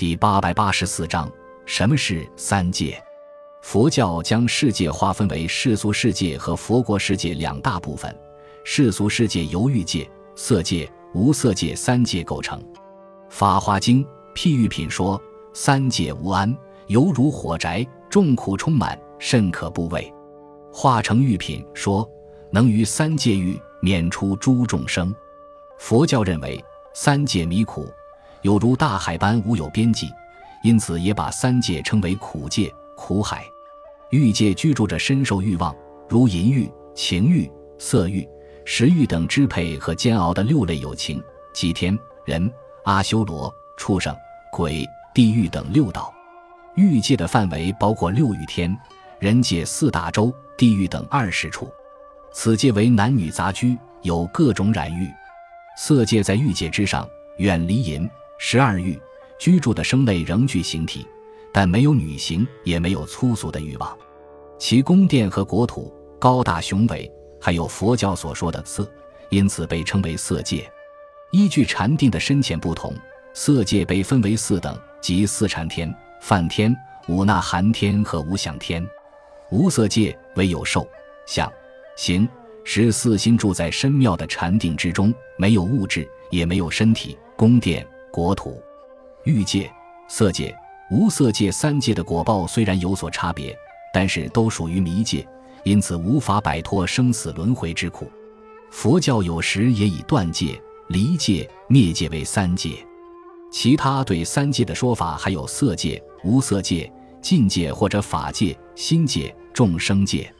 [0.00, 1.30] 第八百八十四章：
[1.66, 2.98] 什么是三界？
[3.60, 8.10] 佛教将世界划分为世俗世界和佛国世界两大部分。
[8.64, 12.58] 世俗世界由欲界、色界、无色界三界构成。
[13.28, 14.02] 《法华经·
[14.34, 15.20] 譬喻品》说
[15.52, 16.56] ：“三界无安，
[16.86, 20.10] 犹如火宅，众苦充满，甚可怖畏。”
[20.74, 22.10] 《化成玉品》说
[22.50, 25.14] ：“能于三界狱，免除诸众生。”
[25.78, 26.58] 佛教认为
[26.94, 27.86] 三界迷苦，
[28.42, 30.12] 有如大海般无有边际，
[30.62, 33.44] 因此也把三界称为苦界、苦海。
[34.10, 35.74] 欲界居住着深受欲望，
[36.08, 38.26] 如淫欲、情欲、色欲。
[38.66, 41.20] 食欲等支配和煎熬的六类有情，
[41.52, 42.52] 即天、人、
[42.84, 44.14] 阿修罗、畜生、
[44.52, 46.12] 鬼、地狱等六道。
[46.76, 48.76] 欲界的范围包括六欲天、
[49.18, 51.68] 人界四大洲、地狱等二十处。
[52.32, 55.10] 此界为男女杂居，有各种染欲。
[55.76, 58.08] 色界在欲界之上，远离淫
[58.42, 58.98] 十二欲，
[59.38, 61.06] 居住的生类仍具形体，
[61.52, 63.96] 但没有女形，也没有粗俗的欲望。
[64.58, 67.08] 其宫殿和国土高大雄伟。
[67.38, 68.90] 还有佛教所说的色，
[69.28, 70.70] 因此被称为色界。
[71.32, 72.94] 依据禅定的深浅不同，
[73.34, 76.74] 色界被分为四等，即四禅天、梵天、
[77.08, 78.86] 五那含天和无想天。
[79.50, 80.86] 无色界为有受、
[81.26, 81.50] 想、
[81.96, 82.26] 行、
[82.64, 88.62] 识四心住在深妙的禅定之中，没有物质，也没有身体、宫殿、国土。
[89.24, 89.70] 欲界、
[90.08, 90.56] 色界、
[90.90, 93.56] 无色界三界的果报虽然有所差别，
[93.92, 95.26] 但是都属于迷界。
[95.62, 98.10] 因此无法摆脱生死轮回之苦。
[98.70, 102.70] 佛教有时也以断界、离界、灭界为三界。
[103.52, 110.32] 其他对三界的说法还有色界、无色界、境界或者法界、心界、众生界。